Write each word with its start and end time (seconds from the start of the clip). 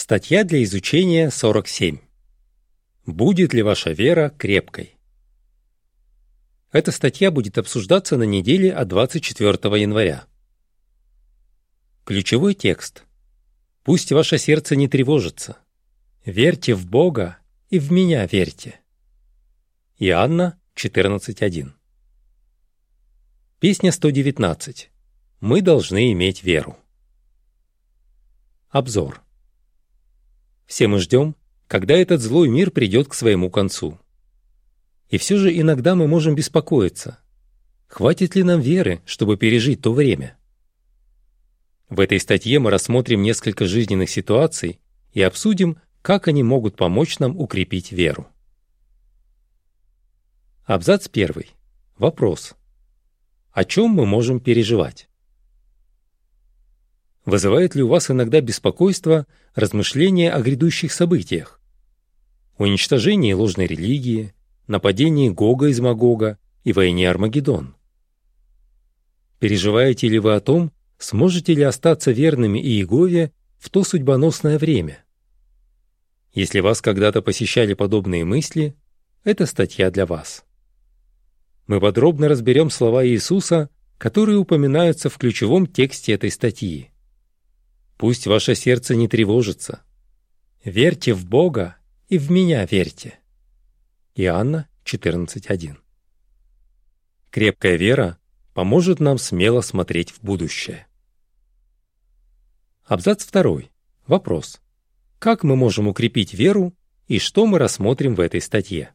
Статья 0.00 0.44
для 0.44 0.62
изучения 0.62 1.28
47. 1.28 1.98
Будет 3.04 3.52
ли 3.52 3.62
ваша 3.62 3.90
вера 3.90 4.32
крепкой? 4.38 4.96
Эта 6.70 6.92
статья 6.92 7.32
будет 7.32 7.58
обсуждаться 7.58 8.16
на 8.16 8.22
неделе 8.22 8.72
от 8.72 8.86
24 8.86 9.54
января. 9.82 10.24
Ключевой 12.04 12.54
текст. 12.54 13.02
Пусть 13.82 14.12
ваше 14.12 14.38
сердце 14.38 14.76
не 14.76 14.86
тревожится. 14.86 15.58
Верьте 16.24 16.76
в 16.76 16.86
Бога 16.86 17.38
и 17.68 17.80
в 17.80 17.90
меня 17.90 18.24
верьте. 18.24 18.80
Иоанна 19.98 20.60
14.1. 20.76 21.72
Песня 23.58 23.90
119. 23.90 24.90
Мы 25.40 25.60
должны 25.60 26.12
иметь 26.12 26.44
веру. 26.44 26.78
Обзор. 28.68 29.24
Все 30.68 30.86
мы 30.86 30.98
ждем, 30.98 31.34
когда 31.66 31.96
этот 31.96 32.20
злой 32.20 32.48
мир 32.48 32.70
придет 32.70 33.08
к 33.08 33.14
своему 33.14 33.50
концу. 33.50 33.98
И 35.08 35.16
все 35.16 35.38
же 35.38 35.58
иногда 35.58 35.94
мы 35.94 36.06
можем 36.06 36.34
беспокоиться. 36.34 37.18
Хватит 37.86 38.36
ли 38.36 38.42
нам 38.42 38.60
веры, 38.60 39.00
чтобы 39.06 39.38
пережить 39.38 39.80
то 39.80 39.94
время? 39.94 40.36
В 41.88 42.00
этой 42.00 42.20
статье 42.20 42.58
мы 42.58 42.70
рассмотрим 42.70 43.22
несколько 43.22 43.64
жизненных 43.64 44.10
ситуаций 44.10 44.78
и 45.12 45.22
обсудим, 45.22 45.78
как 46.02 46.28
они 46.28 46.42
могут 46.42 46.76
помочь 46.76 47.18
нам 47.18 47.38
укрепить 47.40 47.90
веру. 47.90 48.28
Абзац 50.66 51.08
первый. 51.08 51.48
Вопрос. 51.96 52.54
О 53.52 53.64
чем 53.64 53.90
мы 53.92 54.04
можем 54.04 54.38
переживать? 54.38 55.08
Вызывает 57.24 57.74
ли 57.74 57.82
у 57.82 57.88
вас 57.88 58.10
иногда 58.10 58.42
беспокойство 58.42 59.26
размышления 59.58 60.30
о 60.30 60.40
грядущих 60.40 60.92
событиях? 60.92 61.60
Уничтожении 62.58 63.32
ложной 63.32 63.66
религии, 63.66 64.32
нападении 64.68 65.30
Гога 65.30 65.66
из 65.66 65.80
Магога 65.80 66.38
и 66.62 66.72
войне 66.72 67.10
Армагеддон? 67.10 67.74
Переживаете 69.40 70.08
ли 70.08 70.20
вы 70.20 70.36
о 70.36 70.40
том, 70.40 70.72
сможете 70.98 71.54
ли 71.54 71.62
остаться 71.62 72.12
верными 72.12 72.60
Иегове 72.60 73.32
в 73.58 73.68
то 73.70 73.82
судьбоносное 73.82 74.58
время? 74.58 75.04
Если 76.32 76.60
вас 76.60 76.80
когда-то 76.80 77.20
посещали 77.20 77.74
подобные 77.74 78.24
мысли, 78.24 78.76
это 79.24 79.44
статья 79.44 79.90
для 79.90 80.06
вас. 80.06 80.44
Мы 81.66 81.80
подробно 81.80 82.28
разберем 82.28 82.70
слова 82.70 83.04
Иисуса, 83.04 83.70
которые 83.98 84.38
упоминаются 84.38 85.10
в 85.10 85.18
ключевом 85.18 85.66
тексте 85.66 86.12
этой 86.12 86.30
статьи. 86.30 86.87
Пусть 87.98 88.28
ваше 88.28 88.54
сердце 88.54 88.94
не 88.94 89.08
тревожится. 89.08 89.82
Верьте 90.64 91.12
в 91.14 91.26
Бога 91.26 91.76
и 92.08 92.16
в 92.16 92.30
меня 92.30 92.64
верьте. 92.64 93.18
Иоанна 94.14 94.68
14.1 94.84 95.76
Крепкая 97.30 97.76
вера 97.76 98.18
поможет 98.54 99.00
нам 99.00 99.18
смело 99.18 99.62
смотреть 99.62 100.12
в 100.12 100.22
будущее. 100.22 100.86
Абзац 102.84 103.26
2. 103.26 103.62
Вопрос. 104.06 104.60
Как 105.18 105.42
мы 105.42 105.56
можем 105.56 105.88
укрепить 105.88 106.34
веру 106.34 106.74
и 107.08 107.18
что 107.18 107.46
мы 107.46 107.58
рассмотрим 107.58 108.14
в 108.14 108.20
этой 108.20 108.40
статье? 108.40 108.94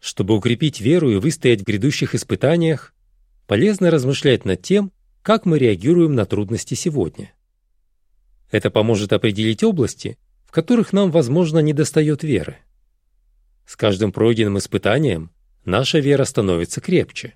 Чтобы 0.00 0.34
укрепить 0.34 0.80
веру 0.80 1.10
и 1.10 1.16
выстоять 1.16 1.60
в 1.60 1.64
грядущих 1.64 2.16
испытаниях, 2.16 2.94
полезно 3.46 3.92
размышлять 3.92 4.44
над 4.44 4.60
тем, 4.60 4.90
как 5.26 5.44
мы 5.44 5.58
реагируем 5.58 6.14
на 6.14 6.24
трудности 6.24 6.74
сегодня. 6.74 7.34
Это 8.52 8.70
поможет 8.70 9.12
определить 9.12 9.64
области, 9.64 10.18
в 10.44 10.52
которых 10.52 10.92
нам, 10.92 11.10
возможно, 11.10 11.58
недостает 11.58 12.22
веры. 12.22 12.58
С 13.66 13.74
каждым 13.74 14.12
пройденным 14.12 14.58
испытанием 14.58 15.32
наша 15.64 15.98
вера 15.98 16.22
становится 16.22 16.80
крепче. 16.80 17.34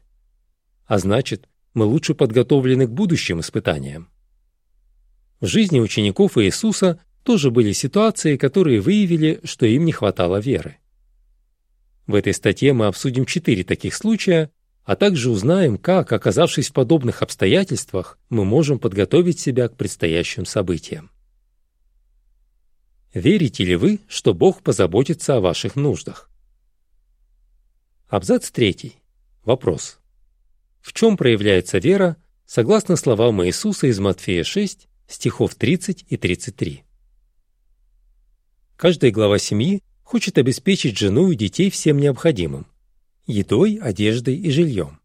А 0.86 1.00
значит, 1.00 1.48
мы 1.74 1.84
лучше 1.84 2.14
подготовлены 2.14 2.86
к 2.86 2.92
будущим 2.92 3.40
испытаниям. 3.40 4.08
В 5.40 5.46
жизни 5.46 5.80
учеников 5.80 6.38
Иисуса 6.38 7.00
тоже 7.24 7.50
были 7.50 7.72
ситуации, 7.72 8.36
которые 8.36 8.80
выявили, 8.80 9.40
что 9.42 9.66
им 9.66 9.84
не 9.84 9.90
хватало 9.90 10.36
веры. 10.36 10.76
В 12.06 12.14
этой 12.14 12.34
статье 12.34 12.72
мы 12.72 12.86
обсудим 12.86 13.26
четыре 13.26 13.64
таких 13.64 13.96
случая, 13.96 14.52
а 14.84 14.96
также 14.96 15.30
узнаем, 15.30 15.78
как, 15.78 16.12
оказавшись 16.12 16.70
в 16.70 16.72
подобных 16.72 17.22
обстоятельствах, 17.22 18.18
мы 18.28 18.44
можем 18.44 18.78
подготовить 18.78 19.38
себя 19.38 19.68
к 19.68 19.76
предстоящим 19.76 20.44
событиям. 20.44 21.10
Верите 23.12 23.64
ли 23.64 23.76
вы, 23.76 24.00
что 24.08 24.34
Бог 24.34 24.62
позаботится 24.62 25.36
о 25.36 25.40
ваших 25.40 25.76
нуждах? 25.76 26.30
Абзац 28.08 28.50
3. 28.50 28.94
Вопрос. 29.44 29.98
В 30.80 30.92
чем 30.92 31.16
проявляется 31.16 31.78
вера, 31.78 32.16
согласно 32.46 32.96
словам 32.96 33.44
Иисуса 33.44 33.86
из 33.86 33.98
Матфея 33.98 34.44
6, 34.44 34.88
стихов 35.08 35.54
30 35.54 36.06
и 36.08 36.16
33? 36.16 36.84
Каждая 38.76 39.10
глава 39.10 39.38
семьи 39.38 39.82
хочет 40.02 40.38
обеспечить 40.38 40.96
жену 40.96 41.30
и 41.30 41.36
детей 41.36 41.70
всем 41.70 41.98
необходимым, 41.98 42.66
едой, 43.30 43.78
одеждой 43.80 44.36
и 44.36 44.50
жильем. 44.50 45.00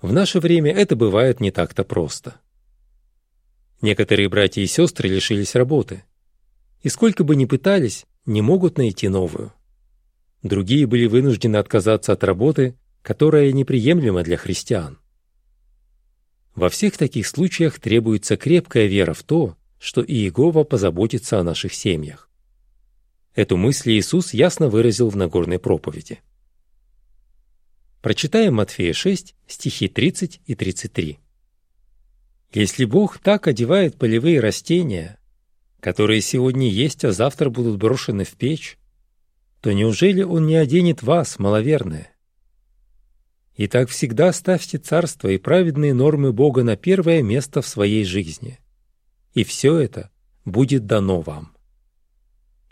В 0.00 0.12
наше 0.12 0.38
время 0.38 0.72
это 0.72 0.96
бывает 0.96 1.40
не 1.40 1.50
так-то 1.50 1.82
просто. 1.82 2.40
Некоторые 3.80 4.28
братья 4.28 4.62
и 4.62 4.66
сестры 4.66 5.08
лишились 5.08 5.54
работы. 5.54 6.04
И 6.82 6.88
сколько 6.88 7.24
бы 7.24 7.36
ни 7.36 7.44
пытались, 7.44 8.06
не 8.26 8.42
могут 8.42 8.78
найти 8.78 9.08
новую. 9.08 9.52
Другие 10.42 10.86
были 10.86 11.06
вынуждены 11.06 11.56
отказаться 11.56 12.12
от 12.12 12.22
работы, 12.22 12.76
которая 13.02 13.52
неприемлема 13.52 14.22
для 14.22 14.36
христиан. 14.36 14.98
Во 16.54 16.68
всех 16.68 16.96
таких 16.96 17.26
случаях 17.26 17.80
требуется 17.80 18.36
крепкая 18.36 18.86
вера 18.86 19.12
в 19.12 19.22
то, 19.22 19.56
что 19.78 20.02
Иегова 20.02 20.64
позаботится 20.64 21.40
о 21.40 21.42
наших 21.42 21.74
семьях. 21.74 22.30
Эту 23.34 23.56
мысль 23.56 23.92
Иисус 23.92 24.32
ясно 24.32 24.68
выразил 24.68 25.08
в 25.08 25.16
Нагорной 25.16 25.58
проповеди. 25.58 26.20
Прочитаем 28.04 28.56
Матфея 28.56 28.92
6, 28.92 29.34
стихи 29.46 29.88
30 29.88 30.42
и 30.44 30.54
33. 30.54 31.20
«Если 32.52 32.84
Бог 32.84 33.16
так 33.18 33.48
одевает 33.48 33.96
полевые 33.96 34.40
растения, 34.40 35.18
которые 35.80 36.20
сегодня 36.20 36.68
есть, 36.68 37.02
а 37.06 37.12
завтра 37.12 37.48
будут 37.48 37.78
брошены 37.78 38.24
в 38.24 38.32
печь, 38.32 38.76
то 39.62 39.72
неужели 39.72 40.22
Он 40.22 40.46
не 40.46 40.56
оденет 40.56 41.02
вас, 41.02 41.38
маловерные? 41.38 42.10
Итак, 43.56 43.88
всегда 43.88 44.34
ставьте 44.34 44.76
царство 44.76 45.28
и 45.28 45.38
праведные 45.38 45.94
нормы 45.94 46.34
Бога 46.34 46.62
на 46.62 46.76
первое 46.76 47.22
место 47.22 47.62
в 47.62 47.66
своей 47.66 48.04
жизни, 48.04 48.58
и 49.32 49.44
все 49.44 49.78
это 49.78 50.10
будет 50.44 50.84
дано 50.84 51.22
вам. 51.22 51.56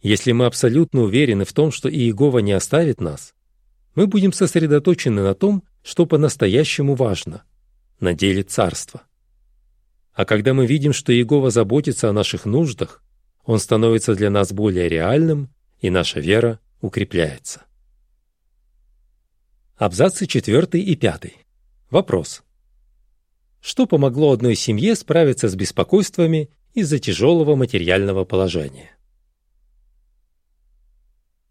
Если 0.02 0.32
мы 0.32 0.44
абсолютно 0.44 1.00
уверены 1.00 1.46
в 1.46 1.54
том, 1.54 1.72
что 1.72 1.88
Иегова 1.88 2.40
не 2.40 2.52
оставит 2.52 3.00
нас, 3.00 3.32
мы 3.94 4.06
будем 4.06 4.32
сосредоточены 4.32 5.22
на 5.22 5.34
том, 5.34 5.64
что 5.82 6.06
по-настоящему 6.06 6.94
важно– 6.94 7.44
на 8.00 8.14
деле 8.14 8.42
царства. 8.42 9.02
А 10.12 10.24
когда 10.24 10.52
мы 10.52 10.66
видим, 10.66 10.92
что 10.92 11.12
Иегова 11.12 11.50
заботится 11.50 12.10
о 12.10 12.12
наших 12.12 12.44
нуждах, 12.44 13.02
Он 13.44 13.58
становится 13.58 14.14
для 14.14 14.30
нас 14.30 14.52
более 14.52 14.88
реальным, 14.88 15.48
и 15.80 15.88
наша 15.88 16.20
вера 16.20 16.60
укрепляется. 16.80 17.62
Абзацы 19.76 20.26
4 20.26 20.80
и 20.80 20.96
5. 20.96 21.32
Вопрос. 21.90 22.42
Что 23.60 23.86
помогло 23.86 24.32
одной 24.32 24.54
семье 24.54 24.94
справиться 24.94 25.48
с 25.48 25.54
беспокойствами 25.54 26.50
из-за 26.74 26.98
тяжелого 26.98 27.56
материального 27.56 28.24
положения? 28.24 28.90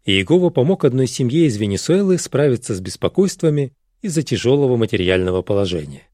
Иегова 0.04 0.50
помог 0.50 0.84
одной 0.84 1.06
семье 1.06 1.46
из 1.46 1.56
Венесуэлы 1.56 2.18
справиться 2.18 2.74
с 2.74 2.80
беспокойствами 2.80 3.72
из-за 4.00 4.22
тяжелого 4.22 4.76
материального 4.76 5.42
положения. 5.42 6.08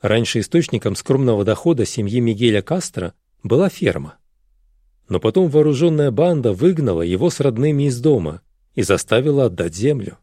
Раньше 0.00 0.38
источником 0.38 0.94
скромного 0.94 1.44
дохода 1.44 1.84
семьи 1.84 2.20
Мигеля 2.20 2.62
Кастро 2.62 3.14
была 3.42 3.68
ферма. 3.68 4.16
Но 5.08 5.18
потом 5.18 5.48
вооруженная 5.48 6.12
банда 6.12 6.52
выгнала 6.52 7.02
его 7.02 7.30
с 7.30 7.40
родными 7.40 7.88
из 7.88 8.00
дома 8.00 8.42
и 8.76 8.82
заставила 8.82 9.46
отдать 9.46 9.74
землю. 9.74 10.18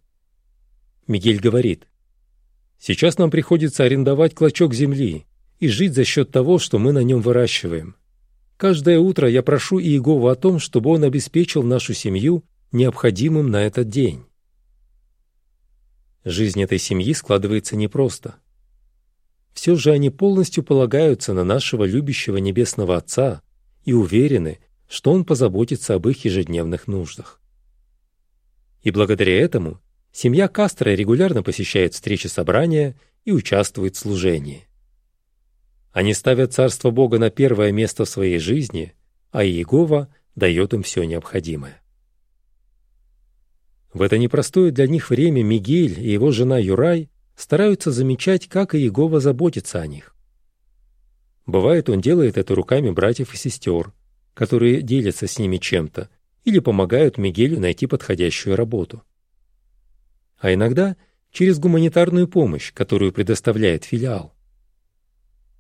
Мигель 1.08 1.42
говорит, 1.42 1.88
«Сейчас 2.80 3.18
нам 3.18 3.30
приходится 3.32 3.84
арендовать 3.84 4.34
клочок 4.34 4.74
земли 4.74 5.26
и 5.60 5.68
жить 5.68 5.94
за 5.94 6.06
счет 6.06 6.32
того, 6.32 6.58
что 6.58 6.80
мы 6.80 6.94
на 6.94 7.04
нем 7.04 7.22
выращиваем. 7.22 7.96
Каждое 8.58 8.98
утро 8.98 9.30
я 9.30 9.44
прошу 9.44 9.80
Иегову 9.80 10.28
о 10.28 10.36
том, 10.36 10.58
чтобы 10.58 10.90
он 10.90 11.04
обеспечил 11.04 11.62
нашу 11.62 11.94
семью 11.94 12.44
необходимым 12.72 13.52
на 13.52 13.64
этот 13.64 13.88
день. 13.88 14.26
Жизнь 16.26 16.62
этой 16.62 16.80
семьи 16.80 17.14
складывается 17.14 17.76
непросто. 17.76 18.36
Все 19.54 19.76
же 19.76 19.92
они 19.92 20.10
полностью 20.10 20.64
полагаются 20.64 21.34
на 21.34 21.44
нашего 21.44 21.84
любящего 21.84 22.38
Небесного 22.38 22.98
Отца 22.98 23.42
и 23.86 23.94
уверены, 23.94 24.60
что 24.90 25.12
Он 25.12 25.24
позаботится 25.24 25.94
об 25.94 26.08
их 26.08 26.26
ежедневных 26.26 26.88
нуждах. 26.88 27.40
И 28.82 28.90
благодаря 28.90 29.40
этому 29.40 29.80
семья 30.12 30.48
Кастро 30.48 30.90
регулярно 30.90 31.44
посещает 31.44 31.94
встречи 31.94 32.28
собрания 32.28 32.96
и 33.24 33.32
участвует 33.32 33.96
в 33.96 34.00
служении. 34.00 34.68
Они 35.98 36.14
ставят 36.14 36.54
Царство 36.54 36.92
Бога 36.92 37.18
на 37.18 37.32
первое 37.32 37.72
место 37.72 38.06
в 38.06 38.10
своей 38.10 38.38
жизни, 38.38 38.94
а 39.32 39.44
Иегова 39.44 40.14
дает 40.36 40.76
им 40.76 40.84
все 40.84 41.06
необходимое. 41.06 41.82
В 43.92 44.04
это 44.04 44.20
непростое 44.20 44.72
для 44.72 44.86
них 44.86 45.10
время 45.10 45.42
Мигель 45.42 46.00
и 46.00 46.12
его 46.12 46.30
жена 46.30 46.60
Юрай 46.60 47.10
стараются 47.36 47.92
замечать, 47.92 48.48
как 48.48 48.76
Иегова 48.76 49.20
заботится 49.20 49.82
о 49.82 49.88
них. 49.88 50.16
Бывает, 51.48 51.90
он 51.90 52.00
делает 52.00 52.38
это 52.38 52.54
руками 52.54 52.92
братьев 52.92 53.34
и 53.34 53.38
сестер, 53.38 53.92
которые 54.36 54.84
делятся 54.84 55.26
с 55.26 55.40
ними 55.40 55.58
чем-то 55.58 56.12
или 56.44 56.60
помогают 56.60 57.18
Мигелю 57.18 57.60
найти 57.60 57.88
подходящую 57.88 58.56
работу. 58.56 59.02
А 60.38 60.54
иногда 60.54 60.96
через 61.32 61.58
гуманитарную 61.58 62.28
помощь, 62.28 62.72
которую 62.72 63.12
предоставляет 63.14 63.84
филиал. 63.84 64.37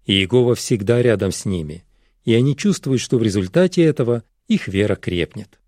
Иегова 0.08 0.56
всегда 0.56 1.02
рядом 1.02 1.34
с 1.34 1.44
ними, 1.44 1.84
и 2.24 2.34
они 2.34 2.56
чувствуют, 2.56 3.02
что 3.02 3.18
в 3.18 3.24
результате 3.24 3.84
этого 3.84 4.24
их 4.48 4.70
вера 4.70 4.96
крепнет. 4.96 5.60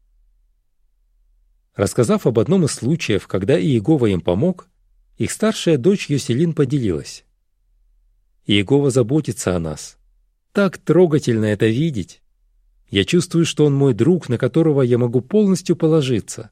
Рассказав 1.76 2.26
об 2.26 2.40
одном 2.40 2.64
из 2.64 2.72
случаев, 2.72 3.28
когда 3.28 3.60
Иегова 3.60 4.06
им 4.06 4.22
помог, 4.22 4.68
их 5.18 5.32
старшая 5.32 5.78
дочь 5.78 6.10
Йоселин 6.10 6.54
поделилась. 6.54 7.26
«Иегова 8.48 8.90
заботится 8.90 9.58
о 9.58 9.60
нас. 9.60 9.98
Так 10.54 10.78
трогательно 10.78 11.46
это 11.46 11.68
видеть. 11.68 12.22
Я 12.90 13.04
чувствую, 13.04 13.46
что 13.46 13.66
он 13.66 13.76
мой 13.76 13.94
друг, 13.94 14.30
на 14.30 14.38
которого 14.38 14.82
я 14.82 14.98
могу 14.98 15.20
полностью 15.20 15.76
положиться. 15.76 16.50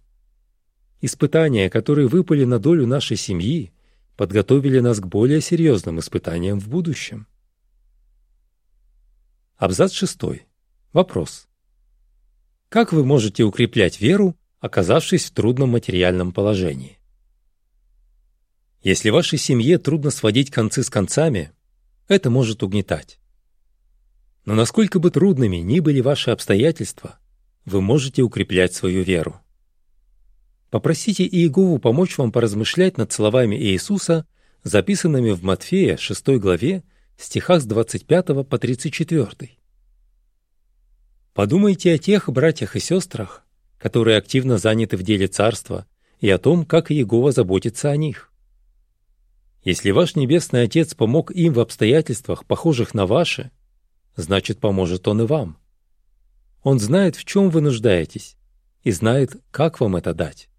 Испытания, 1.00 1.70
которые 1.70 2.08
выпали 2.08 2.44
на 2.44 2.60
долю 2.60 2.86
нашей 2.86 3.16
семьи, 3.16 3.72
подготовили 4.18 4.80
нас 4.80 5.00
к 5.00 5.08
более 5.08 5.40
серьезным 5.40 6.00
испытаниям 6.00 6.60
в 6.60 6.68
будущем. 6.68 7.28
Абзац 9.58 9.92
шестой. 9.92 10.46
Вопрос. 10.94 11.48
Как 12.70 12.94
вы 12.94 13.04
можете 13.04 13.44
укреплять 13.44 14.00
веру, 14.00 14.38
оказавшись 14.60 15.26
в 15.26 15.32
трудном 15.32 15.72
материальном 15.72 16.32
положении? 16.32 17.00
Если 18.84 19.10
вашей 19.10 19.40
семье 19.40 19.80
трудно 19.80 20.12
сводить 20.12 20.52
концы 20.52 20.84
с 20.84 20.92
концами, 20.92 21.54
это 22.08 22.30
может 22.30 22.62
угнетать. 22.62 23.20
Но 24.46 24.54
насколько 24.54 25.00
бы 25.00 25.10
трудными 25.10 25.58
ни 25.58 25.80
были 25.80 26.02
ваши 26.02 26.30
обстоятельства, 26.30 27.18
вы 27.66 27.82
можете 27.82 28.22
укреплять 28.22 28.76
свою 28.76 29.02
веру. 29.02 29.42
Попросите 30.70 31.26
Иегову 31.26 31.80
помочь 31.80 32.16
вам 32.20 32.32
поразмышлять 32.32 33.00
над 33.00 33.12
словами 33.12 33.56
Иисуса, 33.56 34.28
записанными 34.64 35.32
в 35.32 35.42
Матфея 35.42 35.98
6 35.98 36.28
главе, 36.38 36.84
стихах 37.24 37.62
с 37.62 37.66
25 37.66 38.48
по 38.48 38.58
34. 38.58 39.52
Подумайте 41.34 41.94
о 41.94 41.98
тех 41.98 42.30
братьях 42.30 42.76
и 42.76 42.80
сестрах, 42.80 43.44
которые 43.78 44.18
активно 44.18 44.58
заняты 44.58 44.98
в 44.98 45.04
деле 45.04 45.28
царства, 45.28 45.86
и 46.20 46.30
о 46.30 46.38
том, 46.38 46.66
как 46.66 46.92
Иегова 46.92 47.32
заботится 47.32 47.92
о 47.92 47.98
них. 47.98 48.32
Если 49.64 49.92
ваш 49.92 50.16
Небесный 50.16 50.64
Отец 50.64 50.96
помог 50.96 51.32
им 51.32 51.54
в 51.54 51.60
обстоятельствах, 51.60 52.46
похожих 52.46 52.94
на 52.94 53.06
ваши, 53.06 53.52
значит, 54.16 54.60
поможет 54.60 55.08
Он 55.08 55.22
и 55.22 55.26
вам. 55.26 55.58
Он 56.64 56.80
знает, 56.80 57.16
в 57.16 57.26
чем 57.26 57.50
вы 57.50 57.62
нуждаетесь, 57.62 58.36
и 58.84 58.92
знает, 58.92 59.36
как 59.52 59.80
вам 59.80 59.96
это 59.96 60.14
дать. 60.14 60.50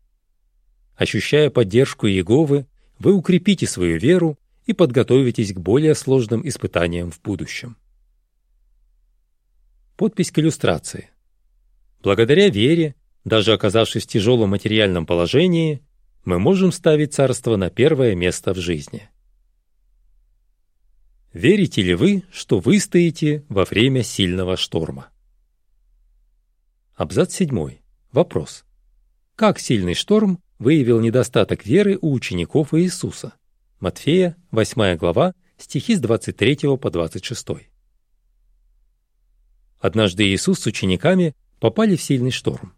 Ощущая 0.95 1.51
поддержку 1.51 2.07
Иеговы, 2.07 2.67
вы 2.99 3.15
укрепите 3.15 3.67
свою 3.67 3.99
веру 3.99 4.39
и 4.69 4.75
подготовитесь 4.75 5.55
к 5.55 5.59
более 5.59 5.95
сложным 5.95 6.47
испытаниям 6.47 7.11
в 7.11 7.21
будущем. 7.23 7.79
Подпись 9.97 10.31
к 10.31 10.39
иллюстрации. 10.39 11.11
Благодаря 12.03 12.51
вере, 12.51 12.95
даже 13.25 13.55
оказавшись 13.55 14.05
в 14.05 14.09
тяжелом 14.09 14.51
материальном 14.51 15.07
положении, 15.07 15.83
мы 16.25 16.39
можем 16.39 16.71
ставить 16.71 17.15
царство 17.15 17.57
на 17.57 17.71
первое 17.71 18.15
место 18.15 18.53
в 18.53 18.59
жизни. 18.59 19.09
Верите 21.33 21.81
ли 21.81 21.95
вы, 21.95 22.25
что 22.31 22.61
выстоите 22.61 23.45
во 23.49 23.65
время 23.65 24.03
сильного 24.03 24.59
шторма? 24.59 25.09
Абзац 26.95 27.35
7. 27.35 27.79
Вопрос. 28.13 28.67
Как 29.35 29.61
сильный 29.61 29.95
шторм 29.95 30.43
выявил 30.59 31.01
недостаток 31.01 31.65
веры 31.65 31.99
у 32.03 32.13
учеников 32.13 32.75
Иисуса? 32.75 33.33
Матфея, 33.81 34.37
8 34.51 34.97
глава, 34.97 35.35
стихи 35.57 35.95
с 35.95 36.01
23 36.01 36.77
по 36.79 36.91
26. 36.91 37.47
Однажды 39.79 40.25
Иисус 40.25 40.59
с 40.59 40.67
учениками 40.67 41.37
попали 41.61 41.95
в 41.95 42.03
сильный 42.03 42.33
шторм. 42.33 42.75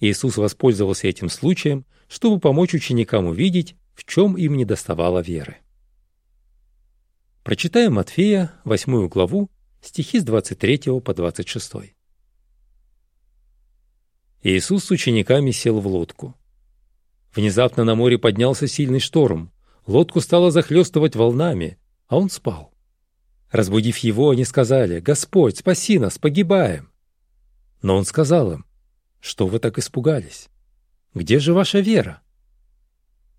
Иисус 0.00 0.38
воспользовался 0.38 1.08
этим 1.08 1.28
случаем, 1.28 1.84
чтобы 2.08 2.40
помочь 2.40 2.72
ученикам 2.72 3.26
увидеть, 3.26 3.76
в 3.92 4.04
чем 4.04 4.38
им 4.38 4.56
недоставало 4.56 5.18
веры. 5.18 5.58
Прочитаем 7.44 7.94
Матфея, 7.94 8.54
8 8.64 9.08
главу, 9.08 9.50
стихи 9.82 10.20
с 10.20 10.24
23 10.24 11.00
по 11.02 11.12
26. 11.12 11.72
Иисус 14.42 14.84
с 14.84 14.90
учениками 14.90 15.50
сел 15.50 15.80
в 15.80 15.86
лодку. 15.86 16.34
Внезапно 17.34 17.84
на 17.84 17.94
море 17.94 18.16
поднялся 18.16 18.66
сильный 18.66 19.00
шторм. 19.00 19.52
Лодку 19.88 20.20
стало 20.20 20.50
захлестывать 20.50 21.16
волнами, 21.16 21.78
а 22.08 22.18
он 22.18 22.28
спал. 22.28 22.74
Разбудив 23.50 23.96
его, 23.98 24.28
они 24.28 24.44
сказали, 24.44 25.00
«Господь, 25.00 25.56
спаси 25.56 25.98
нас, 25.98 26.18
погибаем!» 26.18 26.90
Но 27.80 27.96
он 27.96 28.04
сказал 28.04 28.52
им, 28.52 28.66
«Что 29.18 29.46
вы 29.46 29.58
так 29.58 29.78
испугались? 29.78 30.50
Где 31.14 31.38
же 31.38 31.54
ваша 31.54 31.80
вера?» 31.80 32.20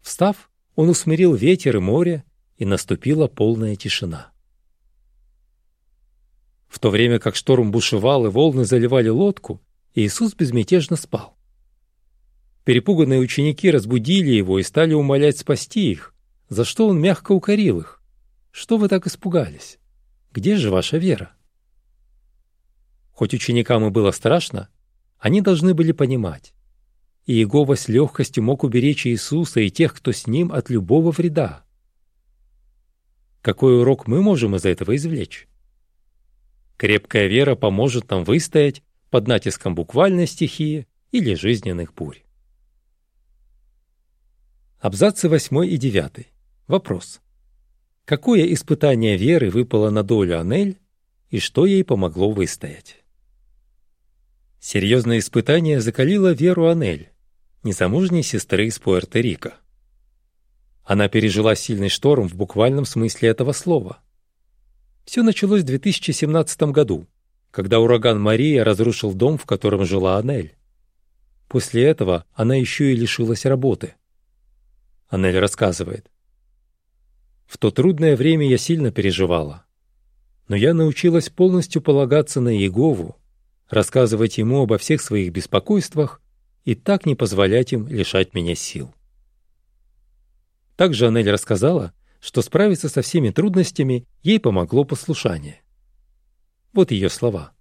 Встав, 0.02 0.50
он 0.76 0.90
усмирил 0.90 1.36
ветер 1.36 1.78
и 1.78 1.80
море, 1.80 2.24
и 2.58 2.66
наступила 2.66 3.28
полная 3.28 3.76
тишина. 3.76 4.32
В 6.68 6.80
то 6.80 6.90
время 6.90 7.20
как 7.20 7.36
шторм 7.36 7.70
бушевал 7.70 8.26
и 8.26 8.30
волны 8.30 8.66
заливали 8.66 9.10
лодку, 9.10 9.62
Иисус 9.94 10.34
безмятежно 10.34 10.96
спал. 10.96 11.38
Перепуганные 12.64 13.20
ученики 13.20 13.70
разбудили 13.70 14.32
его 14.32 14.58
и 14.58 14.64
стали 14.64 14.96
умолять 14.96 15.38
спасти 15.38 15.92
их, 15.92 16.16
за 16.50 16.66
что 16.66 16.88
он 16.88 17.00
мягко 17.00 17.32
укорил 17.32 17.80
их. 17.80 18.02
«Что 18.52 18.78
вы 18.78 18.90
так 18.90 19.06
испугались? 19.06 19.78
Где 20.32 20.58
же 20.58 20.72
ваша 20.72 20.98
вера?» 20.98 21.32
Хоть 23.12 23.34
ученикам 23.34 23.86
и 23.86 23.90
было 23.90 24.12
страшно, 24.12 24.70
они 25.20 25.42
должны 25.42 25.74
были 25.74 25.92
понимать. 25.92 26.54
И 27.26 27.34
Иегова 27.34 27.76
с 27.76 27.88
легкостью 27.88 28.44
мог 28.44 28.64
уберечь 28.64 29.06
Иисуса 29.06 29.60
и 29.60 29.70
тех, 29.70 29.94
кто 29.94 30.12
с 30.12 30.26
ним, 30.26 30.52
от 30.52 30.70
любого 30.70 31.12
вреда. 31.12 31.64
Какой 33.42 33.80
урок 33.80 34.08
мы 34.08 34.22
можем 34.22 34.56
из 34.56 34.66
этого 34.66 34.96
извлечь? 34.96 35.48
Крепкая 36.78 37.28
вера 37.28 37.56
поможет 37.56 38.10
нам 38.10 38.24
выстоять 38.24 38.82
под 39.10 39.28
натиском 39.28 39.76
буквальной 39.76 40.28
стихии 40.28 40.88
или 41.12 41.36
жизненных 41.36 41.94
бурь. 41.94 42.24
Абзацы 44.80 45.28
8 45.28 45.66
и 45.66 45.78
9. 45.78 46.28
Вопрос. 46.70 47.20
Какое 48.06 48.54
испытание 48.54 49.18
веры 49.18 49.50
выпало 49.50 49.90
на 49.90 50.04
долю 50.04 50.40
Анель 50.40 50.78
и 51.32 51.40
что 51.40 51.66
ей 51.66 51.84
помогло 51.84 52.32
выстоять? 52.32 53.04
Серьезное 54.60 55.18
испытание 55.18 55.82
закалило 55.82 56.32
веру 56.32 56.68
Анель, 56.68 57.10
незамужней 57.64 58.22
сестры 58.22 58.68
из 58.68 58.80
Пуэрто-Рико. 58.80 59.54
Она 60.84 61.10
пережила 61.10 61.56
сильный 61.56 61.90
шторм 61.90 62.28
в 62.28 62.36
буквальном 62.36 62.86
смысле 62.86 63.30
этого 63.30 63.52
слова. 63.52 64.04
Все 65.06 65.24
началось 65.24 65.64
в 65.64 65.66
2017 65.66 66.62
году, 66.72 67.08
когда 67.50 67.80
ураган 67.80 68.22
Мария 68.22 68.64
разрушил 68.64 69.16
дом, 69.16 69.40
в 69.40 69.48
котором 69.48 69.86
жила 69.86 70.20
Анель. 70.20 70.54
После 71.48 71.84
этого 71.86 72.26
она 72.34 72.54
еще 72.54 72.94
и 72.94 72.96
лишилась 72.96 73.48
работы. 73.48 73.96
Анель 75.08 75.40
рассказывает. 75.40 76.12
«В 77.50 77.58
то 77.58 77.72
трудное 77.72 78.16
время 78.16 78.48
я 78.48 78.60
сильно 78.60 78.92
переживала. 78.92 79.66
Но 80.48 80.56
я 80.56 80.76
научилась 80.76 81.30
полностью 81.30 81.82
полагаться 81.82 82.42
на 82.42 82.56
Иегову, 82.56 83.18
рассказывать 83.70 84.38
ему 84.38 84.62
обо 84.62 84.78
всех 84.78 85.02
своих 85.02 85.34
беспокойствах 85.34 86.22
и 86.64 86.76
так 86.76 87.08
не 87.08 87.16
позволять 87.16 87.74
им 87.74 87.88
лишать 87.88 88.36
меня 88.36 88.54
сил. 88.54 88.94
Также 90.76 91.08
Анель 91.08 91.32
рассказала, 91.32 91.92
что 92.20 92.44
справиться 92.44 92.88
со 92.88 93.02
всеми 93.02 93.32
трудностями 93.32 94.06
ей 94.22 94.40
помогло 94.40 94.84
послушание. 94.84 95.64
Вот 96.72 96.92
ее 96.92 97.10
слова. 97.10 97.54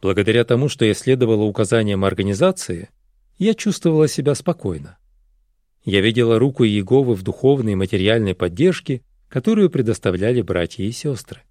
Благодаря 0.00 0.44
тому, 0.44 0.68
что 0.68 0.84
я 0.84 0.94
следовала 0.94 1.42
указаниям 1.42 2.04
организации, 2.04 2.90
я 3.38 3.54
чувствовала 3.54 4.06
себя 4.06 4.36
спокойно. 4.36 4.98
Я 5.88 6.02
видела 6.02 6.38
руку 6.38 6.66
Иеговы 6.66 7.14
в 7.14 7.22
духовной 7.22 7.72
и 7.72 7.74
материальной 7.74 8.34
поддержке, 8.34 9.00
которую 9.30 9.70
предоставляли 9.70 10.42
братья 10.42 10.84
и 10.84 10.92
сестры. 10.92 11.44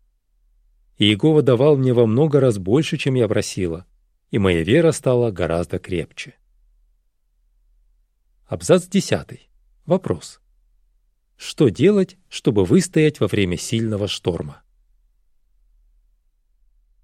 Иегова 1.00 1.42
давал 1.42 1.76
мне 1.76 1.92
во 1.92 2.06
много 2.06 2.40
раз 2.40 2.60
больше, 2.60 2.98
чем 2.98 3.16
я 3.16 3.28
просила, 3.28 3.88
и 4.30 4.38
моя 4.38 4.62
вера 4.62 4.92
стала 4.92 5.32
гораздо 5.32 5.80
крепче. 5.80 6.36
Абзац 8.46 8.86
10. 8.86 9.50
Вопрос. 9.88 10.40
Что 11.36 11.70
делать, 11.70 12.16
чтобы 12.30 12.64
выстоять 12.64 13.20
во 13.20 13.26
время 13.26 13.58
сильного 13.58 14.08
шторма? 14.08 14.62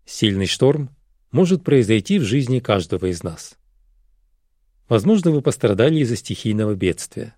Сильный 0.05 0.45
шторм 0.45 0.95
может 1.31 1.63
произойти 1.63 2.19
в 2.19 2.25
жизни 2.25 2.59
каждого 2.59 3.07
из 3.07 3.23
нас. 3.23 3.57
Возможно, 4.89 5.31
вы 5.31 5.41
пострадали 5.41 5.99
из-за 5.99 6.15
стихийного 6.15 6.75
бедствия. 6.75 7.35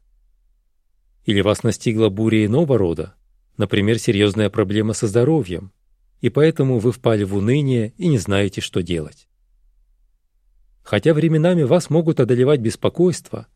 Или 1.26 1.42
вас 1.42 1.64
настигла 1.64 2.10
буря 2.10 2.46
иного 2.46 2.78
рода, 2.78 3.16
например, 3.58 4.00
серьезная 4.00 4.50
проблема 4.50 4.94
со 4.94 5.08
здоровьем, 5.08 5.72
и 6.22 6.30
поэтому 6.30 6.80
вы 6.80 6.92
впали 6.92 7.24
в 7.24 7.36
уныние 7.36 7.94
и 7.98 8.08
не 8.08 8.18
знаете, 8.18 8.62
что 8.62 8.82
делать. 8.82 9.28
Хотя 10.84 11.14
временами 11.14 11.64
вас 11.64 11.90
могут 11.90 12.20
одолевать 12.20 12.60
беспокойство, 12.60 13.48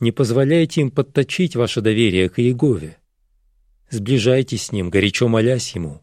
не 0.00 0.12
позволяйте 0.12 0.82
им 0.82 0.90
подточить 0.90 1.56
ваше 1.56 1.80
доверие 1.80 2.28
к 2.28 2.38
Иегове. 2.38 2.98
Сближайтесь 3.90 4.66
с 4.66 4.72
Ним, 4.72 4.90
горячо 4.90 5.28
молясь 5.28 5.74
Ему. 5.74 6.02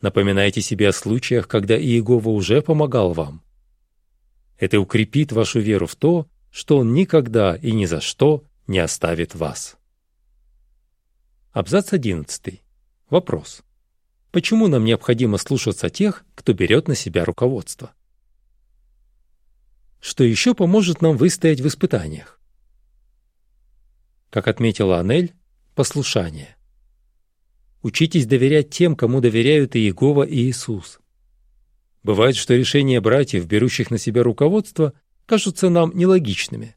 Напоминайте 0.00 0.60
себе 0.60 0.88
о 0.88 0.92
случаях, 0.92 1.46
когда 1.46 1.78
Иегова 1.78 2.28
уже 2.28 2.60
помогал 2.60 3.12
вам. 3.12 3.42
Это 4.62 4.78
укрепит 4.78 5.32
вашу 5.32 5.58
веру 5.58 5.88
в 5.88 5.96
то, 5.96 6.28
что 6.48 6.78
Он 6.78 6.94
никогда 6.94 7.56
и 7.56 7.72
ни 7.72 7.84
за 7.84 8.00
что 8.00 8.44
не 8.68 8.78
оставит 8.78 9.34
вас. 9.34 9.76
Абзац 11.50 11.92
11. 11.92 12.62
Вопрос. 13.10 13.62
Почему 14.30 14.68
нам 14.68 14.84
необходимо 14.84 15.38
слушаться 15.38 15.90
тех, 15.90 16.24
кто 16.36 16.52
берет 16.52 16.86
на 16.86 16.94
себя 16.94 17.24
руководство? 17.24 17.92
Что 19.98 20.22
еще 20.22 20.54
поможет 20.54 21.02
нам 21.02 21.16
выстоять 21.16 21.60
в 21.60 21.66
испытаниях? 21.66 22.38
Как 24.30 24.46
отметила 24.46 25.00
Анель, 25.00 25.34
послушание. 25.74 26.56
Учитесь 27.82 28.26
доверять 28.26 28.70
тем, 28.70 28.94
кому 28.94 29.20
доверяют 29.20 29.74
и 29.74 29.80
Иегова, 29.80 30.22
и 30.22 30.36
Иисус. 30.36 31.00
Бывает, 32.02 32.36
что 32.36 32.54
решения 32.54 33.00
братьев, 33.00 33.46
берущих 33.46 33.90
на 33.90 33.98
себя 33.98 34.22
руководство, 34.22 34.92
кажутся 35.26 35.68
нам 35.68 35.92
нелогичными. 35.94 36.76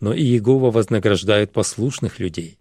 Но 0.00 0.12
и 0.12 0.22
Иегова 0.22 0.70
вознаграждает 0.70 1.52
послушных 1.52 2.18
людей. 2.18 2.58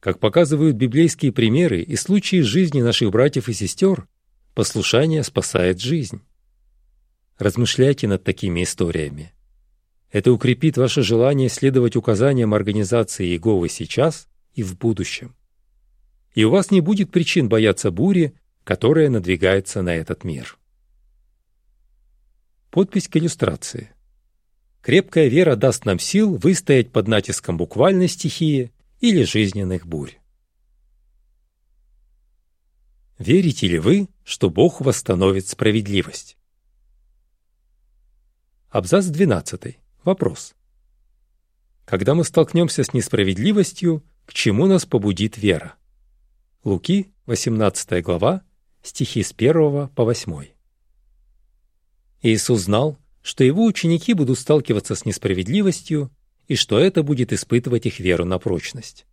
Как 0.00 0.18
показывают 0.18 0.76
библейские 0.76 1.32
примеры 1.32 1.80
и 1.82 1.94
случаи 1.94 2.40
жизни 2.40 2.82
наших 2.82 3.10
братьев 3.10 3.48
и 3.48 3.52
сестер, 3.52 4.08
послушание 4.54 5.22
спасает 5.22 5.80
жизнь. 5.80 6.22
Размышляйте 7.38 8.08
над 8.08 8.24
такими 8.24 8.64
историями. 8.64 9.32
Это 10.10 10.32
укрепит 10.32 10.76
ваше 10.76 11.02
желание 11.02 11.48
следовать 11.48 11.96
указаниям 11.96 12.52
организации 12.52 13.26
Иеговы 13.26 13.68
сейчас 13.68 14.28
и 14.54 14.62
в 14.62 14.76
будущем 14.76 15.34
и 16.34 16.44
у 16.44 16.50
вас 16.50 16.70
не 16.70 16.80
будет 16.80 17.10
причин 17.10 17.48
бояться 17.48 17.90
бури, 17.90 18.34
которая 18.64 19.10
надвигается 19.10 19.82
на 19.82 19.94
этот 19.94 20.24
мир. 20.24 20.58
Подпись 22.70 23.08
к 23.08 23.16
иллюстрации. 23.16 23.90
Крепкая 24.80 25.28
вера 25.28 25.56
даст 25.56 25.84
нам 25.84 25.98
сил 25.98 26.36
выстоять 26.36 26.90
под 26.90 27.06
натиском 27.06 27.56
буквальной 27.56 28.08
стихии 28.08 28.72
или 29.00 29.24
жизненных 29.24 29.86
бурь. 29.86 30.18
Верите 33.18 33.68
ли 33.68 33.78
вы, 33.78 34.08
что 34.24 34.50
Бог 34.50 34.80
восстановит 34.80 35.46
справедливость? 35.46 36.36
Абзац 38.70 39.06
12. 39.06 39.78
Вопрос. 40.02 40.54
Когда 41.84 42.14
мы 42.14 42.24
столкнемся 42.24 42.82
с 42.82 42.92
несправедливостью, 42.92 44.02
к 44.24 44.32
чему 44.32 44.66
нас 44.66 44.86
побудит 44.86 45.36
вера? 45.36 45.74
Луки, 46.64 47.12
18 47.26 48.02
глава, 48.02 48.42
стихи 48.82 49.22
с 49.22 49.32
1 49.32 49.88
по 49.88 50.04
8. 50.04 50.46
Иисус 52.22 52.60
знал, 52.62 52.98
что 53.22 53.44
его 53.44 53.64
ученики 53.64 54.14
будут 54.14 54.38
сталкиваться 54.38 54.94
с 54.94 55.04
несправедливостью 55.04 56.10
и 56.48 56.56
что 56.56 56.78
это 56.78 57.02
будет 57.02 57.32
испытывать 57.32 57.86
их 57.86 58.00
веру 58.00 58.24
на 58.24 58.38
прочность. 58.38 59.06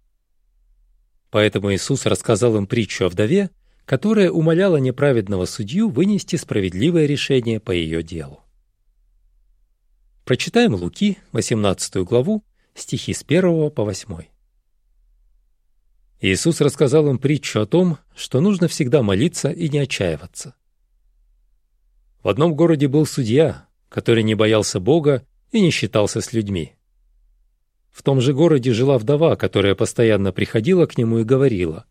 Поэтому 1.32 1.74
Иисус 1.74 2.06
рассказал 2.06 2.58
им 2.58 2.66
притчу 2.66 3.06
о 3.06 3.10
вдове, 3.10 3.52
которая 3.86 4.32
умоляла 4.32 4.78
неправедного 4.78 5.46
судью 5.46 5.90
вынести 5.90 6.36
справедливое 6.36 7.06
решение 7.06 7.60
по 7.60 7.72
ее 7.72 8.04
делу. 8.04 8.44
Прочитаем 10.26 10.76
Луки, 10.76 11.18
18 11.32 11.98
главу, 11.98 12.44
стихи 12.76 13.14
с 13.14 13.24
1 13.28 13.72
по 13.72 13.84
8. 13.84 14.26
Иисус 16.22 16.60
рассказал 16.60 17.08
им 17.10 17.18
притчу 17.18 17.62
о 17.62 17.66
том, 17.66 17.98
что 18.14 18.42
нужно 18.42 18.68
всегда 18.68 19.02
молиться 19.02 19.50
и 19.50 19.70
не 19.70 19.80
отчаиваться. 19.80 20.56
В 22.22 22.28
одном 22.28 22.56
городе 22.56 22.90
был 22.90 23.06
судья, 23.06 23.68
который 23.88 24.24
не 24.24 24.36
боялся 24.36 24.82
Бога 24.82 25.26
и 25.52 25.62
не 25.62 25.72
считался 25.72 26.20
с 26.20 26.34
людьми. 26.34 26.74
В 27.90 28.04
том 28.04 28.20
же 28.20 28.34
городе 28.34 28.74
жила 28.74 28.98
вдова, 28.98 29.38
которая 29.38 29.76
постоянно 29.76 30.34
приходила 30.34 30.86
к 30.86 30.98
нему 30.98 31.20
и 31.20 31.24
говорила, 31.24 31.86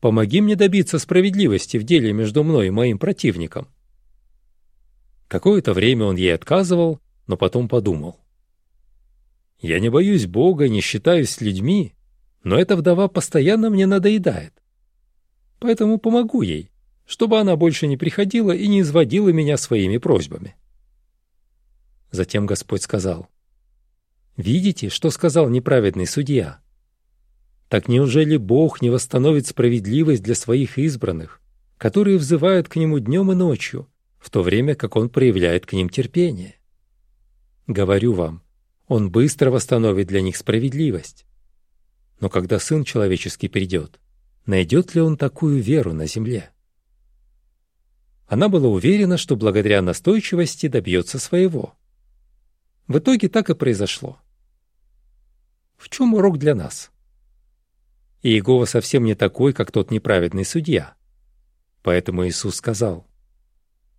«Помоги 0.00 0.40
мне 0.40 0.54
добиться 0.54 0.98
справедливости 0.98 1.78
в 1.78 1.84
деле 1.84 2.12
между 2.12 2.44
мной 2.44 2.66
и 2.66 2.70
моим 2.70 2.98
противником». 2.98 3.68
Какое-то 5.28 5.72
время 5.72 6.04
он 6.04 6.16
ей 6.16 6.34
отказывал, 6.34 7.00
но 7.26 7.38
потом 7.38 7.68
подумал, 7.68 8.20
«Я 9.60 9.80
не 9.80 9.88
боюсь 9.88 10.26
Бога, 10.26 10.68
не 10.68 10.82
считаюсь 10.82 11.30
с 11.30 11.40
людьми, 11.40 11.94
но 12.44 12.58
эта 12.58 12.76
вдова 12.76 13.08
постоянно 13.08 13.70
мне 13.70 13.86
надоедает. 13.86 14.52
Поэтому 15.58 15.98
помогу 15.98 16.42
ей, 16.42 16.70
чтобы 17.06 17.38
она 17.38 17.56
больше 17.56 17.86
не 17.86 17.96
приходила 17.96 18.52
и 18.52 18.66
не 18.66 18.80
изводила 18.80 19.28
меня 19.28 19.56
своими 19.56 19.98
просьбами. 19.98 20.56
Затем 22.10 22.46
Господь 22.46 22.82
сказал, 22.82 23.28
«Видите, 24.36 24.88
что 24.88 25.10
сказал 25.10 25.48
неправедный 25.48 26.06
судья? 26.06 26.60
Так 27.68 27.88
неужели 27.88 28.36
Бог 28.36 28.82
не 28.82 28.90
восстановит 28.90 29.46
справедливость 29.46 30.22
для 30.22 30.34
своих 30.34 30.78
избранных, 30.78 31.40
которые 31.78 32.18
взывают 32.18 32.68
к 32.68 32.76
Нему 32.76 32.98
днем 32.98 33.32
и 33.32 33.34
ночью, 33.34 33.88
в 34.18 34.30
то 34.30 34.42
время 34.42 34.74
как 34.74 34.94
Он 34.96 35.08
проявляет 35.08 35.64
к 35.64 35.72
ним 35.72 35.88
терпение? 35.88 36.56
Говорю 37.66 38.12
вам, 38.12 38.42
Он 38.88 39.10
быстро 39.10 39.50
восстановит 39.50 40.06
для 40.08 40.20
них 40.20 40.36
справедливость. 40.36 41.24
Но 42.22 42.30
когда 42.30 42.60
Сын 42.60 42.84
Человеческий 42.84 43.48
придет, 43.48 43.98
найдет 44.46 44.94
ли 44.94 45.00
Он 45.00 45.16
такую 45.16 45.60
веру 45.60 45.92
на 45.92 46.06
земле? 46.06 46.52
Она 48.28 48.48
была 48.48 48.68
уверена, 48.68 49.16
что 49.16 49.34
благодаря 49.34 49.82
настойчивости 49.82 50.68
добьется 50.68 51.18
своего. 51.18 51.74
В 52.86 52.98
итоге 52.98 53.28
так 53.28 53.50
и 53.50 53.56
произошло. 53.56 54.20
В 55.76 55.88
чем 55.88 56.14
урок 56.14 56.38
для 56.38 56.54
нас? 56.54 56.92
Иегова 58.22 58.66
совсем 58.66 59.02
не 59.02 59.16
такой, 59.16 59.52
как 59.52 59.72
тот 59.72 59.90
неправедный 59.90 60.44
судья. 60.44 60.94
Поэтому 61.82 62.28
Иисус 62.28 62.54
сказал, 62.54 63.04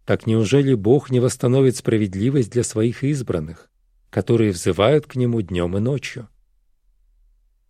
«Так 0.05 0.27
неужели 0.27 0.75
Бог 0.75 1.09
не 1.09 1.19
восстановит 1.19 1.75
справедливость 1.75 2.51
для 2.51 2.63
своих 2.63 3.03
избранных, 3.03 3.69
которые 4.09 4.53
взывают 4.53 5.07
к 5.07 5.15
Нему 5.17 5.41
днем 5.41 5.75
и 5.75 5.81
ночью?» 5.81 6.29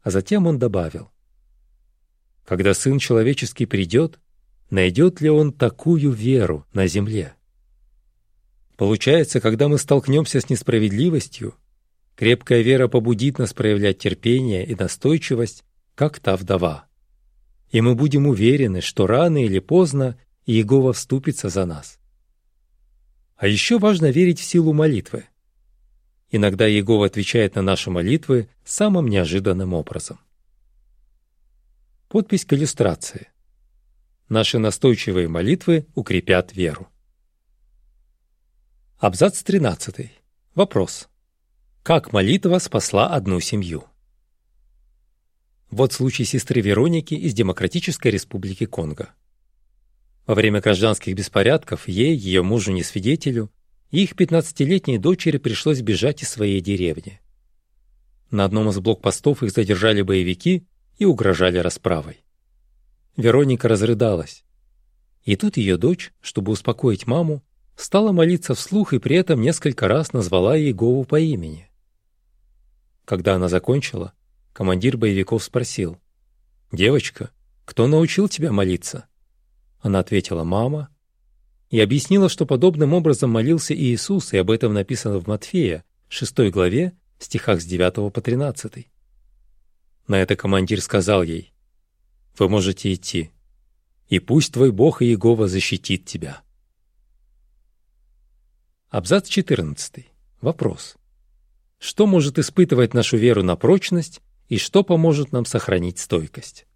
А 0.04 0.12
затем 0.12 0.46
он 0.48 0.60
добавил, 0.60 1.10
«Когда 2.46 2.74
Сын 2.74 3.00
Человеческий 3.00 3.66
придет, 3.66 4.20
найдет 4.70 5.22
ли 5.22 5.30
Он 5.30 5.54
такую 5.54 6.12
веру 6.12 6.68
на 6.74 6.88
земле?» 6.88 7.36
Получается, 8.76 9.40
когда 9.40 9.70
мы 9.70 9.78
столкнемся 9.78 10.42
с 10.42 10.50
несправедливостью, 10.50 11.56
крепкая 12.16 12.62
вера 12.62 12.90
побудит 12.90 13.38
нас 13.40 13.54
проявлять 13.54 14.00
терпение 14.00 14.66
и 14.66 14.76
настойчивость, 14.76 15.64
как 15.96 16.20
та 16.20 16.36
вдова. 16.36 16.86
И 17.72 17.80
мы 17.82 17.96
будем 17.96 18.28
уверены, 18.28 18.82
что 18.82 19.08
рано 19.08 19.44
или 19.44 19.60
поздно 19.60 20.18
Иегова 20.46 20.92
вступится 20.92 21.50
за 21.50 21.66
нас. 21.66 21.98
А 23.38 23.48
еще 23.48 23.80
важно 23.80 24.10
верить 24.12 24.40
в 24.40 24.44
силу 24.44 24.74
молитвы. 24.74 25.26
Иногда 26.36 26.68
Иегова 26.68 27.06
отвечает 27.06 27.54
на 27.54 27.62
наши 27.62 27.92
молитвы 27.92 28.50
самым 28.66 29.08
неожиданным 29.08 29.76
образом. 29.76 30.20
Подпись 32.08 32.44
к 32.44 32.54
иллюстрации. 32.54 33.28
Наши 34.30 34.58
настойчивые 34.58 35.28
молитвы 35.28 35.86
укрепят 35.94 36.56
веру. 36.56 36.88
Абзац 38.98 39.44
13. 39.44 40.12
Вопрос. 40.56 41.08
Как 41.84 42.12
молитва 42.12 42.58
спасла 42.58 43.14
одну 43.14 43.40
семью? 43.40 43.84
Вот 45.70 45.94
случай 45.94 46.26
сестры 46.26 46.62
Вероники 46.62 47.14
из 47.14 47.36
Демократической 47.36 48.08
Республики 48.08 48.66
Конго. 48.66 49.14
Во 50.26 50.34
время 50.34 50.62
гражданских 50.62 51.14
беспорядков 51.14 51.88
ей, 51.88 52.18
ее 52.18 52.42
мужу-несвидетелю, 52.42 53.52
их 54.02 54.14
15-летней 54.14 54.98
дочери 54.98 55.38
пришлось 55.38 55.82
бежать 55.82 56.24
из 56.24 56.30
своей 56.30 56.62
деревни. 56.62 57.22
На 58.32 58.46
одном 58.46 58.70
из 58.70 58.80
блокпостов 58.80 59.44
их 59.44 59.52
задержали 59.52 60.02
боевики 60.02 60.66
и 60.98 61.06
угрожали 61.06 61.60
расправой. 61.60 62.26
Вероника 63.18 63.68
разрыдалась. 63.68 64.44
И 65.24 65.36
тут 65.36 65.58
ее 65.58 65.78
дочь, 65.78 66.12
чтобы 66.22 66.52
успокоить 66.52 67.06
маму, 67.06 67.44
стала 67.76 68.12
молиться 68.12 68.56
вслух 68.56 68.94
и 68.94 69.00
при 69.00 69.16
этом 69.16 69.42
несколько 69.42 69.88
раз 69.88 70.12
назвала 70.12 70.58
Иегову 70.58 71.04
по 71.06 71.20
имени. 71.20 71.70
Когда 73.06 73.36
она 73.36 73.48
закончила, 73.48 74.14
командир 74.54 74.98
боевиков 74.98 75.44
спросил, 75.44 76.00
«Девочка, 76.72 77.30
кто 77.66 77.86
научил 77.86 78.28
тебя 78.28 78.52
молиться?» 78.52 79.06
Она 79.82 80.00
ответила, 80.00 80.44
«Мама». 80.44 80.90
И 81.74 81.80
объяснила, 81.80 82.30
что 82.30 82.46
подобным 82.46 82.94
образом 82.94 83.32
молился 83.32 83.74
и 83.74 83.96
Иисус, 83.96 84.32
и 84.32 84.38
об 84.38 84.52
этом 84.52 84.76
написано 84.76 85.18
в 85.18 85.26
Матфея, 85.26 85.84
6 86.08 86.52
главе, 86.52 86.94
стихах 87.18 87.62
с 87.62 87.66
9 87.66 88.14
по 88.14 88.22
13. 88.22 88.88
На 90.08 90.22
это 90.22 90.36
командир 90.36 90.82
сказал 90.82 91.24
ей, 91.24 91.52
«Вы 92.38 92.48
можете 92.48 92.94
идти, 92.94 93.32
и 94.08 94.20
пусть 94.20 94.54
твой 94.54 94.72
Бог 94.72 95.02
и 95.02 95.06
Иегова 95.06 95.48
защитит 95.48 96.06
тебя». 96.06 96.44
Абзац 98.90 99.28
14. 99.28 100.06
Вопрос. 100.42 100.96
Что 101.80 102.06
может 102.06 102.38
испытывать 102.38 102.94
нашу 102.94 103.18
веру 103.18 103.42
на 103.42 103.56
прочность 103.56 104.22
и 104.48 104.60
что 104.60 104.84
поможет 104.84 105.32
нам 105.32 105.48
сохранить 105.48 105.98
стойкость? 105.98 106.68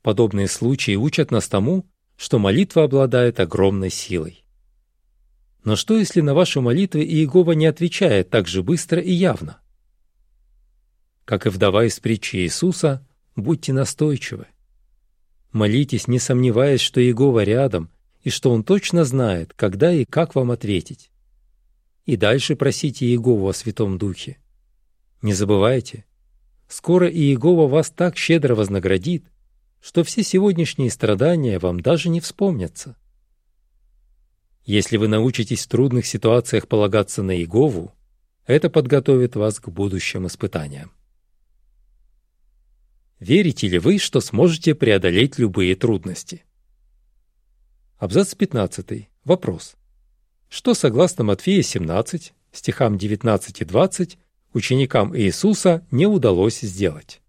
Подобные 0.00 0.46
случаи 0.46 0.94
учат 0.94 1.32
нас 1.32 1.48
тому, 1.48 1.88
что 2.16 2.38
молитва 2.38 2.84
обладает 2.84 3.40
огромной 3.40 3.90
силой. 3.90 4.44
Но 5.64 5.76
что, 5.76 5.98
если 5.98 6.20
на 6.20 6.34
вашу 6.34 6.60
молитву 6.60 7.00
Иегова 7.00 7.52
не 7.52 7.66
отвечает 7.66 8.30
так 8.30 8.46
же 8.46 8.62
быстро 8.62 9.00
и 9.00 9.12
явно? 9.12 9.58
Как 11.24 11.46
и 11.46 11.48
вдова 11.48 11.84
из 11.84 11.98
притчи 12.00 12.36
Иисуса, 12.36 13.06
будьте 13.34 13.72
настойчивы. 13.72 14.46
Молитесь, 15.52 16.06
не 16.06 16.18
сомневаясь, 16.18 16.80
что 16.80 17.00
Иегова 17.00 17.44
рядом 17.44 17.90
и 18.22 18.30
что 18.30 18.50
Он 18.50 18.62
точно 18.62 19.04
знает, 19.04 19.54
когда 19.54 19.92
и 19.92 20.04
как 20.04 20.34
вам 20.34 20.50
ответить. 20.50 21.10
И 22.04 22.16
дальше 22.16 22.56
просите 22.56 23.06
Иегову 23.06 23.48
о 23.48 23.54
Святом 23.54 23.96
Духе. 23.96 24.38
Не 25.22 25.32
забывайте, 25.32 26.04
скоро 26.68 27.08
Иегова 27.08 27.66
вас 27.66 27.90
так 27.90 28.18
щедро 28.18 28.54
вознаградит, 28.54 29.24
что 29.84 30.02
все 30.02 30.22
сегодняшние 30.22 30.90
страдания 30.90 31.58
вам 31.58 31.78
даже 31.78 32.08
не 32.08 32.20
вспомнятся. 32.22 32.96
Если 34.64 34.96
вы 34.96 35.08
научитесь 35.08 35.66
в 35.66 35.68
трудных 35.68 36.06
ситуациях 36.06 36.68
полагаться 36.68 37.22
на 37.22 37.36
Иегову, 37.36 37.92
это 38.46 38.70
подготовит 38.70 39.36
вас 39.36 39.60
к 39.60 39.68
будущим 39.68 40.26
испытаниям. 40.26 40.90
Верите 43.20 43.68
ли 43.68 43.78
вы, 43.78 43.98
что 43.98 44.22
сможете 44.22 44.74
преодолеть 44.74 45.38
любые 45.38 45.76
трудности? 45.76 46.46
Абзац 47.98 48.34
15. 48.34 49.10
Вопрос. 49.24 49.74
Что 50.48 50.72
согласно 50.72 51.24
Матфея 51.24 51.60
17, 51.60 52.32
стихам 52.52 52.96
19 52.96 53.60
и 53.60 53.64
20, 53.66 54.18
ученикам 54.54 55.14
Иисуса 55.14 55.86
не 55.90 56.06
удалось 56.06 56.60
сделать? 56.60 57.20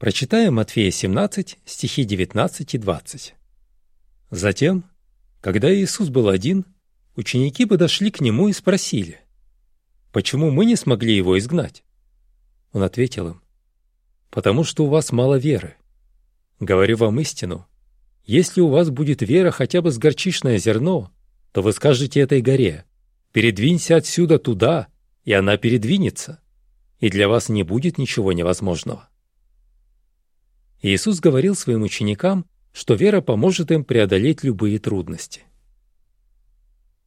Прочитаем 0.00 0.54
Матфея 0.54 0.90
17, 0.90 1.58
стихи 1.66 2.04
19 2.04 2.74
и 2.74 2.78
20. 2.78 3.34
Затем, 4.30 4.84
когда 5.42 5.70
Иисус 5.70 6.08
был 6.08 6.30
один, 6.30 6.64
ученики 7.16 7.66
подошли 7.66 8.10
к 8.10 8.22
Нему 8.22 8.48
и 8.48 8.54
спросили, 8.54 9.20
«Почему 10.10 10.50
мы 10.50 10.64
не 10.64 10.76
смогли 10.76 11.14
Его 11.14 11.38
изгнать?» 11.38 11.84
Он 12.72 12.82
ответил 12.82 13.28
им, 13.28 13.42
«Потому 14.30 14.64
что 14.64 14.86
у 14.86 14.88
вас 14.88 15.12
мало 15.12 15.34
веры. 15.34 15.74
Говорю 16.60 16.96
вам 16.96 17.20
истину, 17.20 17.66
если 18.24 18.62
у 18.62 18.68
вас 18.68 18.88
будет 18.88 19.20
вера 19.20 19.50
хотя 19.50 19.82
бы 19.82 19.90
с 19.90 19.98
горчичное 19.98 20.56
зерно, 20.56 21.12
то 21.52 21.60
вы 21.60 21.74
скажете 21.74 22.20
этой 22.20 22.40
горе, 22.40 22.86
«Передвинься 23.32 23.96
отсюда 23.96 24.38
туда», 24.38 24.88
и 25.24 25.34
она 25.34 25.58
передвинется, 25.58 26.40
и 27.00 27.10
для 27.10 27.28
вас 27.28 27.50
не 27.50 27.64
будет 27.64 27.98
ничего 27.98 28.32
невозможного. 28.32 29.09
Иисус 30.82 31.20
говорил 31.20 31.54
своим 31.54 31.82
ученикам, 31.82 32.46
что 32.72 32.94
вера 32.94 33.20
поможет 33.20 33.70
им 33.70 33.84
преодолеть 33.84 34.42
любые 34.42 34.78
трудности. 34.78 35.42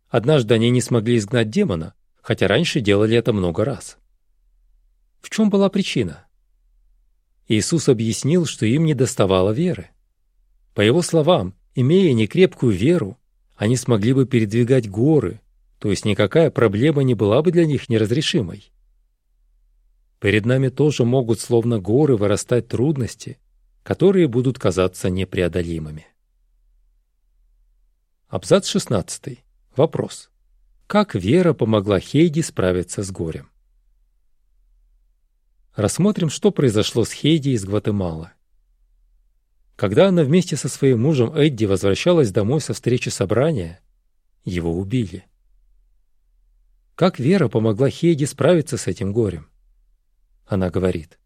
Однажды 0.10 0.54
они 0.54 0.70
не 0.70 0.82
смогли 0.82 1.18
изгнать 1.18 1.50
демона, 1.50 1.96
хотя 2.22 2.48
раньше 2.48 2.82
делали 2.82 3.18
это 3.18 3.34
много 3.34 3.66
раз. 3.66 3.98
В 5.22 5.30
чем 5.30 5.50
была 5.50 5.70
причина? 5.70 6.26
Иисус 7.48 7.90
объяснил, 7.90 8.46
что 8.46 8.66
им 8.66 8.86
не 8.86 8.94
доставало 8.94 9.52
веры. 9.52 9.90
По 10.76 10.82
его 10.82 11.02
словам, 11.02 11.56
имея 11.74 12.14
некрепкую 12.14 12.74
веру, 12.74 13.18
они 13.56 13.76
смогли 13.76 14.14
бы 14.14 14.26
передвигать 14.26 14.90
горы, 14.90 15.42
то 15.80 15.90
есть 15.90 16.06
никакая 16.06 16.52
проблема 16.52 17.04
не 17.04 17.16
была 17.16 17.42
бы 17.42 17.52
для 17.52 17.66
них 17.66 17.90
неразрешимой. 17.90 18.72
Перед 20.20 20.46
нами 20.46 20.70
тоже 20.70 21.04
могут 21.06 21.40
словно 21.40 21.80
горы 21.80 22.16
вырастать 22.16 22.68
трудности, 22.68 23.38
которые 23.84 24.28
будут 24.28 24.58
казаться 24.58 25.10
непреодолимыми. 25.10 26.08
Абзац 28.30 28.68
16. 28.68 29.44
Вопрос. 29.76 30.32
Как 30.88 31.16
вера 31.16 31.54
помогла 31.54 32.00
Хейди 32.00 32.42
справиться 32.42 33.04
с 33.04 33.12
горем? 33.12 33.50
Рассмотрим, 35.76 36.30
что 36.30 36.52
произошло 36.52 37.04
с 37.04 37.12
Хейди 37.12 37.50
из 37.50 37.66
Гватемалы. 37.66 38.32
Когда 39.76 40.08
она 40.08 40.24
вместе 40.24 40.56
со 40.56 40.70
своим 40.70 41.02
мужем 41.02 41.36
Эдди 41.36 41.66
возвращалась 41.66 42.32
домой 42.32 42.62
со 42.62 42.74
встречи 42.74 43.10
собрания, 43.10 43.82
его 44.46 44.72
убили. 44.78 45.26
Как 46.96 47.20
Вера 47.20 47.50
помогла 47.50 47.90
Хейди 47.90 48.26
справиться 48.26 48.78
с 48.78 48.88
этим 48.88 49.12
горем? 49.14 49.50
Она 50.46 50.70
говорит, 50.70 51.18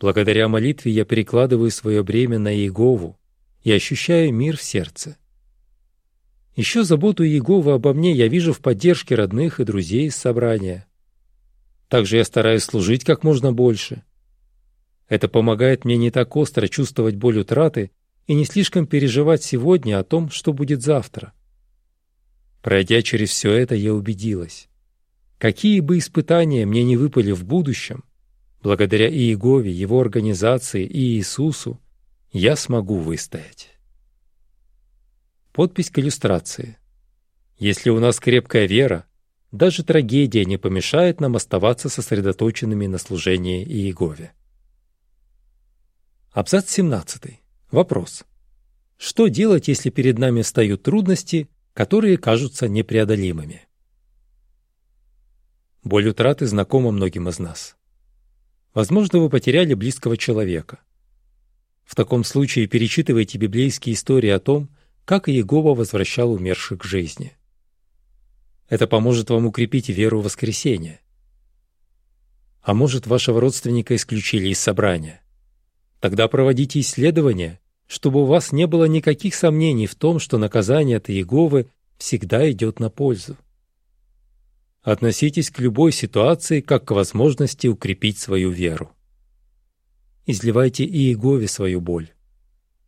«Благодаря 0.00 0.48
молитве 0.48 0.92
я 0.92 1.04
перекладываю 1.04 1.70
свое 1.70 2.02
бремя 2.02 2.38
на 2.38 2.54
Иегову 2.54 3.18
и 3.62 3.70
ощущаю 3.70 4.32
мир 4.32 4.56
в 4.56 4.62
сердце. 4.62 5.16
Еще 6.56 6.84
заботу 6.84 7.24
Иеговы 7.24 7.72
обо 7.72 7.92
мне 7.92 8.12
я 8.12 8.28
вижу 8.28 8.52
в 8.52 8.60
поддержке 8.60 9.14
родных 9.14 9.60
и 9.60 9.64
друзей 9.64 10.06
из 10.06 10.16
собрания. 10.16 10.86
Также 11.88 12.16
я 12.16 12.24
стараюсь 12.24 12.64
служить 12.64 13.04
как 13.04 13.22
можно 13.22 13.52
больше, 13.52 14.02
это 15.10 15.28
помогает 15.28 15.84
мне 15.84 15.96
не 15.96 16.12
так 16.12 16.34
остро 16.36 16.68
чувствовать 16.68 17.16
боль 17.16 17.40
утраты 17.40 17.90
и 18.28 18.34
не 18.34 18.44
слишком 18.44 18.86
переживать 18.86 19.42
сегодня 19.42 19.98
о 19.98 20.04
том, 20.04 20.30
что 20.30 20.52
будет 20.52 20.82
завтра. 20.82 21.32
Пройдя 22.62 23.02
через 23.02 23.30
все 23.30 23.50
это, 23.50 23.74
я 23.74 23.92
убедилась. 23.92 24.68
Какие 25.38 25.80
бы 25.80 25.98
испытания 25.98 26.64
мне 26.64 26.84
не 26.84 26.96
выпали 26.96 27.32
в 27.32 27.44
будущем, 27.44 28.04
благодаря 28.62 29.08
Иегове, 29.08 29.70
его 29.70 30.00
организации 30.00 30.84
и 30.84 31.16
Иисусу, 31.16 31.80
я 32.32 32.56
смогу 32.56 32.98
выстоять. 32.98 33.70
Подпись 35.52 35.90
к 35.90 35.98
иллюстрации. 35.98 36.78
Если 37.58 37.90
у 37.90 37.98
нас 37.98 38.20
крепкая 38.20 38.66
вера, 38.66 39.06
даже 39.52 39.82
трагедия 39.82 40.44
не 40.44 40.56
помешает 40.56 41.20
нам 41.20 41.36
оставаться 41.36 41.88
сосредоточенными 41.88 42.86
на 42.86 42.98
служении 42.98 43.64
Иегове. 43.64 44.32
Абзац 46.30 46.70
17. 46.70 47.40
Вопрос. 47.72 48.24
Что 48.96 49.26
делать, 49.26 49.66
если 49.66 49.90
перед 49.90 50.18
нами 50.18 50.42
встают 50.42 50.84
трудности, 50.84 51.48
которые 51.74 52.16
кажутся 52.16 52.68
непреодолимыми? 52.68 53.66
Боль 55.82 56.08
утраты 56.08 56.46
знакома 56.46 56.92
многим 56.92 57.28
из 57.28 57.38
нас. 57.38 57.76
Возможно, 58.74 59.18
вы 59.18 59.28
потеряли 59.28 59.74
близкого 59.74 60.16
человека. 60.16 60.80
В 61.84 61.94
таком 61.94 62.24
случае 62.24 62.66
перечитывайте 62.66 63.38
библейские 63.38 63.94
истории 63.94 64.30
о 64.30 64.38
том, 64.38 64.68
как 65.04 65.28
Иегова 65.28 65.74
возвращал 65.74 66.32
умерших 66.32 66.80
к 66.80 66.84
жизни. 66.84 67.36
Это 68.68 68.86
поможет 68.86 69.30
вам 69.30 69.46
укрепить 69.46 69.88
веру 69.88 70.20
в 70.20 70.24
воскресение. 70.24 71.00
А 72.62 72.74
может, 72.74 73.06
вашего 73.06 73.40
родственника 73.40 73.96
исключили 73.96 74.48
из 74.48 74.60
собрания– 74.60 75.22
Тогда 76.00 76.28
проводите 76.28 76.80
исследования, 76.80 77.60
чтобы 77.86 78.22
у 78.22 78.24
вас 78.24 78.52
не 78.52 78.66
было 78.66 78.86
никаких 78.86 79.34
сомнений 79.34 79.86
в 79.86 79.94
том, 79.94 80.18
что 80.18 80.38
наказание 80.38 80.96
от 80.96 81.10
Иеговы 81.10 81.68
всегда 81.98 82.50
идет 82.50 82.80
на 82.80 82.88
пользу. 82.88 83.36
Относитесь 84.82 85.50
к 85.50 85.58
любой 85.58 85.92
ситуации 85.92 86.60
как 86.60 86.86
к 86.86 86.90
возможности 86.92 87.66
укрепить 87.66 88.18
свою 88.18 88.50
веру. 88.50 88.90
Изливайте 90.24 90.84
Иегове 90.84 91.48
свою 91.48 91.80
боль. 91.80 92.12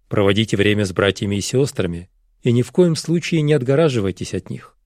Проводите 0.09 0.57
время 0.57 0.87
с 0.87 0.93
братьями 0.93 1.37
и 1.37 1.41
сестрами, 1.43 2.09
и 2.43 2.53
ни 2.53 2.63
в 2.63 2.73
коем 2.73 2.97
случае 2.97 3.43
не 3.43 3.53
отгораживайтесь 3.53 4.33
от 4.33 4.49
них. 4.49 4.77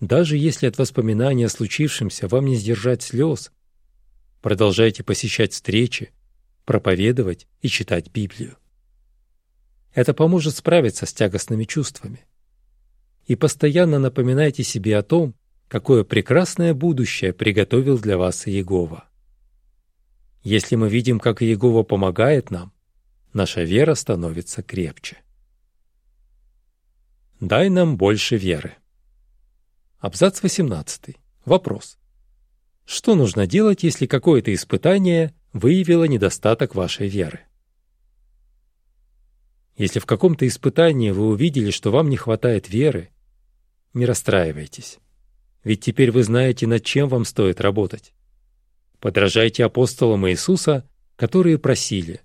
Даже 0.00 0.36
если 0.36 0.66
от 0.66 0.78
воспоминания 0.78 1.46
о 1.46 1.50
случившемся 1.50 2.28
вам 2.28 2.46
не 2.46 2.56
сдержать 2.56 3.02
слез, 3.02 3.50
продолжайте 4.42 5.02
посещать 5.02 5.52
встречи, 5.52 6.12
проповедовать 6.64 7.46
и 7.62 7.68
читать 7.68 8.10
Библию. 8.12 8.56
Это 9.94 10.12
поможет 10.14 10.54
справиться 10.54 11.06
с 11.06 11.12
тягостными 11.12 11.64
чувствами. 11.64 12.26
И 13.26 13.34
постоянно 13.34 13.98
напоминайте 13.98 14.62
себе 14.62 14.96
о 14.96 15.02
том, 15.02 15.34
какое 15.68 16.02
прекрасное 16.02 16.74
будущее 16.74 17.32
приготовил 17.32 17.98
для 17.98 18.16
вас 18.16 18.48
Иегова. 18.48 19.04
Если 20.42 20.76
мы 20.76 20.88
видим, 20.88 21.20
как 21.20 21.42
Иегова 21.42 21.82
помогает 21.82 22.50
нам, 22.50 22.72
наша 23.32 23.62
вера 23.62 23.94
становится 23.94 24.62
крепче. 24.62 25.18
Дай 27.40 27.68
нам 27.68 27.96
больше 27.96 28.36
веры. 28.36 28.74
Абзац 29.98 30.42
18. 30.42 31.16
Вопрос. 31.44 31.98
Что 32.84 33.14
нужно 33.14 33.46
делать, 33.46 33.82
если 33.82 34.06
какое-то 34.06 34.52
испытание 34.54 35.34
выявило 35.52 36.04
недостаток 36.04 36.74
вашей 36.74 37.08
веры? 37.08 37.40
Если 39.76 40.00
в 40.00 40.06
каком-то 40.06 40.46
испытании 40.46 41.10
вы 41.10 41.28
увидели, 41.28 41.70
что 41.70 41.92
вам 41.92 42.08
не 42.08 42.16
хватает 42.16 42.68
веры, 42.68 43.10
не 43.92 44.06
расстраивайтесь. 44.06 44.98
Ведь 45.68 45.82
теперь 45.82 46.10
вы 46.10 46.22
знаете, 46.22 46.66
над 46.66 46.82
чем 46.82 47.10
вам 47.10 47.26
стоит 47.26 47.60
работать. 47.60 48.14
Подражайте 49.00 49.66
апостолам 49.66 50.26
Иисуса, 50.26 50.88
которые 51.14 51.58
просили 51.58 52.22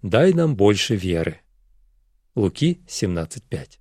«Дай 0.00 0.32
нам 0.32 0.56
больше 0.56 0.96
веры». 0.96 1.42
Луки 2.34 2.80
17.5 2.88 3.72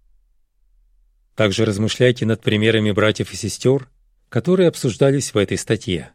также 1.35 1.63
размышляйте 1.63 2.25
над 2.25 2.41
примерами 2.41 2.91
братьев 2.91 3.31
и 3.31 3.37
сестер, 3.37 3.89
которые 4.27 4.67
обсуждались 4.67 5.33
в 5.33 5.37
этой 5.37 5.57
статье. 5.57 6.11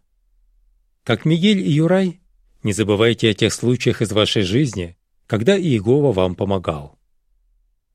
Как 1.02 1.24
Мигель 1.24 1.60
и 1.60 1.70
Юрай, 1.70 2.20
не 2.62 2.74
забывайте 2.74 3.30
о 3.30 3.34
тех 3.34 3.54
случаях 3.54 4.02
из 4.02 4.12
вашей 4.12 4.42
жизни, 4.42 4.98
когда 5.26 5.56
Иегова 5.56 6.12
вам 6.12 6.34
помогал. 6.34 6.98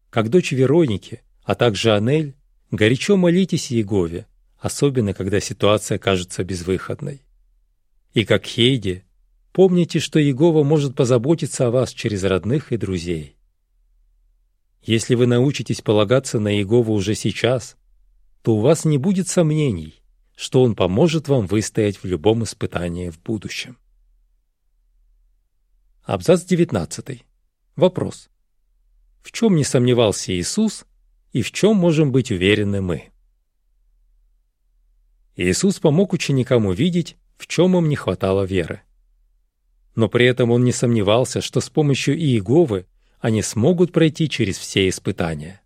Как 0.09 0.29
дочь 0.29 0.53
Вероники, 0.53 1.21
а 1.43 1.53
также 1.53 1.93
Анель, 1.93 2.35
горячо 2.71 3.15
молитесь 3.15 3.71
Иегове, 3.71 4.25
особенно 4.59 5.13
когда 5.13 5.39
ситуация 5.39 5.97
кажется 5.97 6.43
безвыходной. 6.43 7.21
И 8.13 8.25
как 8.25 8.45
Хейди, 8.45 9.03
помните, 9.51 9.99
что 9.99 10.19
Иегова 10.19 10.63
может 10.63 10.95
позаботиться 10.95 11.67
о 11.67 11.71
вас 11.71 11.91
через 11.91 12.23
родных 12.23 12.71
и 12.71 12.77
друзей. 12.77 13.37
Если 14.81 15.15
вы 15.15 15.27
научитесь 15.27 15.81
полагаться 15.81 16.39
на 16.39 16.55
Иегову 16.55 16.93
уже 16.93 17.13
сейчас, 17.13 17.75
то 18.41 18.55
у 18.55 18.61
вас 18.61 18.85
не 18.85 18.97
будет 18.97 19.27
сомнений, 19.27 20.01
что 20.35 20.63
Он 20.63 20.75
поможет 20.75 21.27
вам 21.27 21.45
выстоять 21.45 21.97
в 21.97 22.05
любом 22.05 22.43
испытании 22.43 23.09
в 23.09 23.21
будущем. 23.21 23.77
Абзац 26.03 26.45
19. 26.45 27.23
Вопрос. 27.75 28.29
В 29.21 29.33
чем 29.33 29.57
не 29.57 29.65
сомневался 29.65 30.31
Иисус 30.31 30.85
и 31.33 31.41
в 31.41 31.51
чем 31.51 31.75
можем 31.75 32.13
быть 32.13 32.31
уверены 32.31 32.81
мы? 32.81 33.11
Иисус 35.37 35.79
помог 35.79 36.13
ученикам 36.13 36.65
увидеть, 36.65 37.15
в 37.37 37.45
чем 37.45 37.77
им 37.77 37.87
не 37.87 37.95
хватало 37.95 38.43
веры. 38.43 38.81
Но 39.95 40.09
при 40.09 40.25
этом 40.25 40.49
он 40.49 40.63
не 40.63 40.71
сомневался, 40.71 41.41
что 41.41 41.61
с 41.61 41.69
помощью 41.69 42.17
Иеговы 42.17 42.87
они 43.19 43.43
смогут 43.43 43.91
пройти 43.91 44.29
через 44.29 44.57
все 44.57 44.89
испытания. 44.89 45.61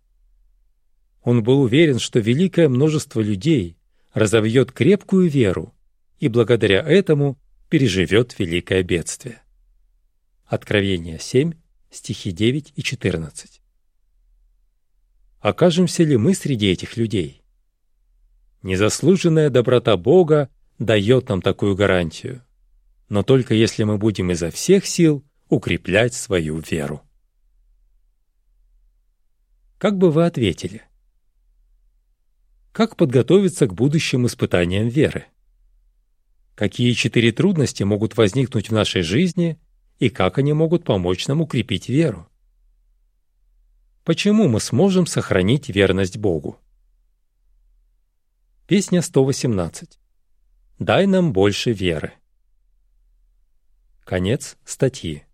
Он 1.22 1.42
был 1.42 1.62
уверен, 1.62 1.98
что 1.98 2.18
великое 2.18 2.68
множество 2.68 3.20
людей 3.20 3.78
разовьет 4.12 4.72
крепкую 4.72 5.30
веру 5.30 5.74
и 6.18 6.28
благодаря 6.28 6.82
этому 6.82 7.38
переживет 7.70 8.38
великое 8.38 8.82
бедствие. 8.82 9.40
Откровение 10.44 11.18
7, 11.18 11.54
стихи 11.90 12.30
9 12.30 12.74
и 12.76 12.82
14. 12.82 13.62
Окажемся 15.40 16.04
ли 16.04 16.18
мы 16.18 16.34
среди 16.34 16.70
этих 16.70 16.98
людей? 16.98 17.41
Незаслуженная 18.62 19.50
доброта 19.50 19.96
Бога 19.96 20.48
дает 20.78 21.28
нам 21.28 21.42
такую 21.42 21.74
гарантию, 21.74 22.44
но 23.08 23.22
только 23.22 23.54
если 23.54 23.82
мы 23.82 23.98
будем 23.98 24.30
изо 24.30 24.50
всех 24.50 24.86
сил 24.86 25.24
укреплять 25.48 26.14
свою 26.14 26.58
веру. 26.58 27.02
Как 29.78 29.98
бы 29.98 30.12
вы 30.12 30.26
ответили? 30.26 30.82
Как 32.70 32.96
подготовиться 32.96 33.66
к 33.66 33.74
будущим 33.74 34.26
испытаниям 34.26 34.86
веры? 34.88 35.26
Какие 36.54 36.92
четыре 36.92 37.32
трудности 37.32 37.82
могут 37.82 38.16
возникнуть 38.16 38.68
в 38.68 38.72
нашей 38.72 39.02
жизни 39.02 39.58
и 39.98 40.08
как 40.08 40.38
они 40.38 40.52
могут 40.52 40.84
помочь 40.84 41.26
нам 41.26 41.40
укрепить 41.40 41.88
веру? 41.88 42.28
Почему 44.04 44.48
мы 44.48 44.60
сможем 44.60 45.06
сохранить 45.06 45.68
верность 45.68 46.16
Богу? 46.16 46.58
Песня 48.72 49.02
118. 49.02 49.98
«Дай 50.78 51.06
нам 51.06 51.34
больше 51.34 51.72
веры». 51.72 52.14
Конец 54.02 54.56
статьи. 54.64 55.26